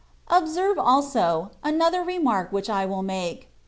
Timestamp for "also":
0.79-1.51